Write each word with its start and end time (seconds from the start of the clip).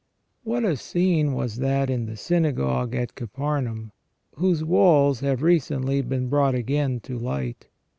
* 0.25 0.43
What 0.43 0.65
a 0.65 0.77
scene 0.77 1.33
was 1.33 1.57
that 1.57 1.87
in 1.91 2.07
the 2.07 2.17
synagogue 2.17 2.95
of 2.95 3.13
Capharnaum, 3.13 3.91
whose 4.33 4.63
walls 4.63 5.19
have 5.19 5.43
recently 5.43 6.01
been 6.01 6.27
brought 6.27 6.55
again 6.55 6.99
to 7.01 7.19
light. 7.19 7.67